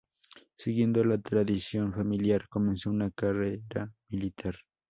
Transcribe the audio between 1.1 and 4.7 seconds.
tradición familiar, comenzó una carrera militar.